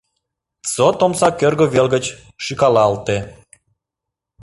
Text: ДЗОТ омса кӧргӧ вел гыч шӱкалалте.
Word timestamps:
ДЗОТ 0.69 0.97
омса 1.05 1.29
кӧргӧ 1.39 1.65
вел 1.73 1.87
гыч 1.95 2.05
шӱкалалте. 2.43 3.17